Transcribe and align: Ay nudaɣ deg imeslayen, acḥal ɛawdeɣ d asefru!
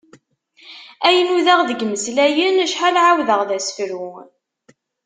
Ay 1.07 1.17
nudaɣ 1.21 1.59
deg 1.69 1.79
imeslayen, 1.85 2.63
acḥal 2.65 2.95
ɛawdeɣ 3.05 3.41
d 3.49 3.51
asefru! 3.57 4.09